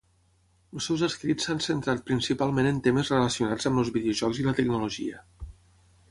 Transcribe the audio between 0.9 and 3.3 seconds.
escrits s'han centrat principalment en temes